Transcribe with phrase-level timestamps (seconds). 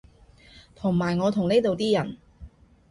[0.75, 2.17] 同埋我同呢度啲人